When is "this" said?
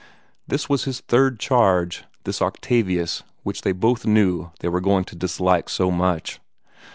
0.47-0.67, 2.23-2.41